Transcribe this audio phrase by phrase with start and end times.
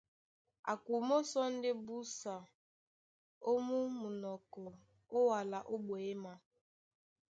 [0.71, 2.35] A kumó sɔ́ ndé busa
[3.49, 4.63] ó mú munɔkɔ
[5.15, 6.33] ó wala ó ɓwěma.